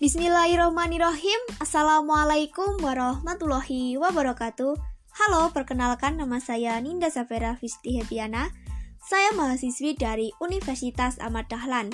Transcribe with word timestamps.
Bismillahirrahmanirrahim. 0.00 1.60
Assalamualaikum 1.60 2.80
warahmatullahi 2.80 4.00
wabarakatuh. 4.00 4.72
Halo, 5.12 5.52
perkenalkan 5.52 6.16
nama 6.16 6.40
saya 6.40 6.80
Ninda 6.80 7.12
Safera 7.12 7.52
Fisti 7.60 8.00
Hepiana 8.00 8.48
Saya 9.04 9.36
mahasiswi 9.36 10.00
dari 10.00 10.32
Universitas 10.40 11.20
Ahmad 11.20 11.52
Dahlan. 11.52 11.92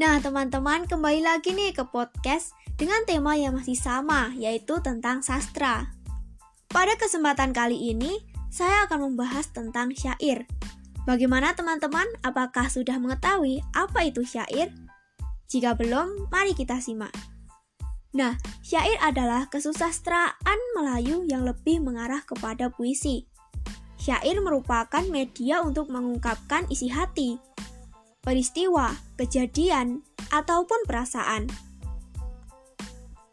Nah 0.00 0.24
teman-teman 0.24 0.88
kembali 0.88 1.20
lagi 1.20 1.52
nih 1.52 1.76
ke 1.76 1.84
podcast 1.84 2.56
dengan 2.80 3.04
tema 3.04 3.36
yang 3.36 3.52
masih 3.60 3.76
sama 3.76 4.32
yaitu 4.32 4.80
tentang 4.80 5.20
sastra. 5.20 5.92
Pada 6.72 6.96
kesempatan 6.96 7.52
kali 7.52 7.92
ini 7.92 8.24
saya 8.48 8.88
akan 8.88 9.12
membahas 9.12 9.52
tentang 9.52 9.92
syair. 9.92 10.48
Bagaimana 11.04 11.52
teman-teman? 11.52 12.08
Apakah 12.24 12.72
sudah 12.72 12.96
mengetahui 12.96 13.60
apa 13.76 14.08
itu 14.08 14.24
syair? 14.24 14.72
Jika 15.46 15.78
belum, 15.78 16.26
mari 16.30 16.52
kita 16.52 16.82
simak. 16.82 17.14
Nah, 18.16 18.34
syair 18.64 18.96
adalah 19.04 19.46
kesusastraan 19.52 20.58
Melayu 20.74 21.28
yang 21.28 21.44
lebih 21.44 21.84
mengarah 21.84 22.24
kepada 22.24 22.72
puisi. 22.72 23.28
Syair 24.00 24.40
merupakan 24.40 25.04
media 25.12 25.60
untuk 25.60 25.92
mengungkapkan 25.92 26.64
isi 26.72 26.88
hati, 26.88 27.36
peristiwa, 28.24 28.96
kejadian, 29.20 30.02
ataupun 30.34 30.82
perasaan. 30.88 31.46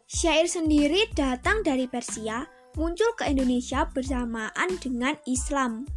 Syair 0.06 0.46
sendiri 0.46 1.10
datang 1.18 1.66
dari 1.66 1.90
Persia, 1.90 2.46
muncul 2.78 3.10
ke 3.18 3.26
Indonesia 3.26 3.88
bersamaan 3.90 4.78
dengan 4.78 5.18
Islam. 5.26 5.88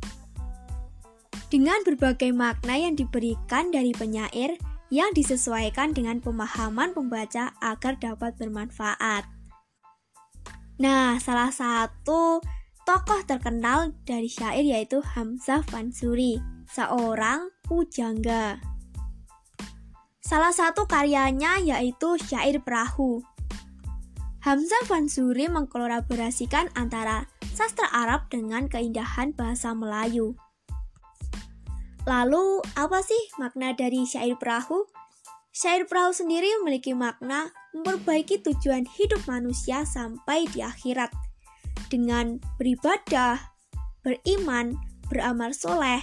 Dengan 1.47 1.79
berbagai 1.85 2.33
makna 2.35 2.75
yang 2.75 2.97
diberikan 2.97 3.71
dari 3.71 3.95
penyair, 3.95 4.59
yang 4.87 5.11
disesuaikan 5.11 5.91
dengan 5.91 6.23
pemahaman 6.23 6.95
pembaca 6.95 7.51
agar 7.59 7.99
dapat 7.99 8.35
bermanfaat. 8.39 9.27
Nah, 10.77 11.17
salah 11.17 11.51
satu 11.51 12.39
tokoh 12.87 13.21
terkenal 13.27 13.91
dari 14.07 14.31
syair 14.31 14.63
yaitu 14.63 15.03
Hamzah 15.03 15.65
Fansuri, 15.67 16.39
seorang 16.71 17.51
pujangga. 17.67 18.61
Salah 20.23 20.51
satu 20.51 20.83
karyanya 20.91 21.55
yaitu 21.63 22.19
Syair 22.19 22.59
Perahu. 22.59 23.23
Hamzah 24.43 24.83
Fansuri 24.83 25.47
mengkolaborasikan 25.47 26.67
antara 26.75 27.31
sastra 27.55 27.87
Arab 27.95 28.27
dengan 28.27 28.67
keindahan 28.67 29.31
bahasa 29.31 29.71
Melayu. 29.71 30.35
Lalu, 32.07 32.63
apa 32.79 33.03
sih 33.03 33.19
makna 33.35 33.75
dari 33.75 34.07
syair 34.07 34.39
perahu? 34.39 34.87
Syair 35.51 35.83
perahu 35.91 36.15
sendiri 36.15 36.47
memiliki 36.63 36.95
makna 36.95 37.51
memperbaiki 37.75 38.39
tujuan 38.47 38.87
hidup 38.87 39.27
manusia 39.27 39.83
sampai 39.83 40.47
di 40.47 40.63
akhirat 40.63 41.11
dengan 41.91 42.39
beribadah, 42.55 43.51
beriman, 44.07 44.79
beramal 45.11 45.51
soleh, 45.51 45.99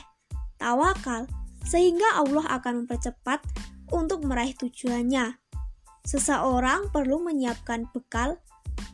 tawakal, 0.61 1.24
sehingga 1.64 2.20
Allah 2.20 2.61
akan 2.61 2.84
mempercepat 2.84 3.41
untuk 3.89 4.28
meraih 4.28 4.52
tujuannya. 4.61 5.41
Seseorang 6.05 6.92
perlu 6.92 7.24
menyiapkan 7.24 7.89
bekal, 7.96 8.36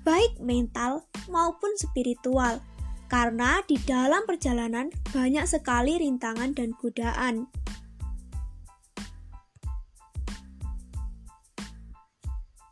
baik 0.06 0.39
mental 0.39 1.11
maupun 1.27 1.74
spiritual, 1.74 2.62
karena 3.11 3.58
di 3.66 3.75
dalam 3.83 4.22
perjalanan 4.22 4.89
banyak 5.11 5.42
sekali 5.44 5.98
rintangan 5.98 6.55
dan 6.55 6.70
godaan. 6.78 7.50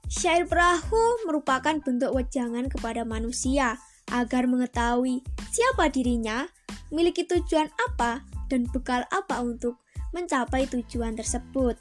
Syair 0.08 0.48
perahu 0.48 1.28
merupakan 1.28 1.78
bentuk 1.82 2.14
wejangan 2.16 2.70
kepada 2.70 3.04
manusia 3.04 3.76
agar 4.08 4.48
mengetahui 4.48 5.20
siapa 5.52 5.92
dirinya, 5.92 6.48
memiliki 6.88 7.28
tujuan 7.28 7.68
apa, 7.90 8.24
dan 8.48 8.64
bekal 8.72 9.04
apa 9.12 9.44
untuk 9.44 9.76
mencapai 10.16 10.64
tujuan 10.72 11.12
tersebut. 11.12 11.76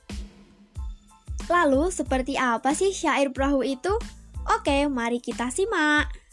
Lalu, 1.48 1.88
seperti 1.88 2.36
apa 2.36 2.76
sih 2.76 2.92
syair 2.92 3.32
perahu 3.32 3.64
itu? 3.64 3.96
Oke, 4.44 4.86
mari 4.92 5.24
kita 5.24 5.48
simak. 5.48 6.27